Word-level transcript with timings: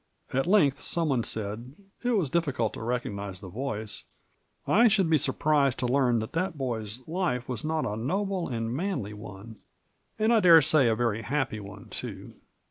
At 0.33 0.47
length 0.47 0.81
some 0.81 1.09
one 1.09 1.21
said— 1.21 1.75
it 2.03 2.09
was 2.17 2.31
difficult 2.31 2.73
to 2.73 2.79
recog 2.79 3.13
nize 3.13 3.39
the 3.39 3.49
voice 3.49 4.03
—"I 4.81 4.87
should 4.87 5.11
be 5.11 5.19
surprised 5.19 5.77
to 5.77 5.85
learn 5.85 6.17
that 6.21 6.31
that 6.33 6.57
boy's 6.57 7.07
life 7.07 7.43
Digitized 7.45 7.47
by 7.47 7.47
VjOOQIC 7.47 7.47
114 7.47 7.47
MABJ0B7. 7.47 7.49
was 7.49 7.65
not 7.65 7.93
a 7.93 8.01
noble 8.01 8.47
and 8.49 8.75
manly 8.75 9.13
one, 9.13 9.55
and 10.17 10.33
I 10.33 10.39
dare 10.39 10.61
say 10.63 10.87
a 10.87 10.95
very 10.95 11.21
bappy 11.21 11.61
one, 11.61 11.87
too. 11.89 12.33